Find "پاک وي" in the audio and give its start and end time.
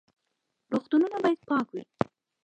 1.49-1.83